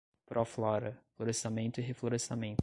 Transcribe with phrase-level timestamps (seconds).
[0.25, 2.59] Proflora– Florestamento e Reflorestamento